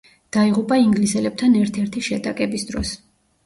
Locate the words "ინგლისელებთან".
0.83-1.59